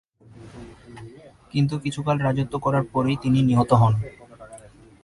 [1.53, 3.93] কিন্তু কিছুকাল রাজত্ব করার পরই তিনি নিহত হন।